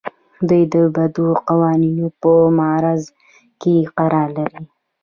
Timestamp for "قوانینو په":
1.47-2.31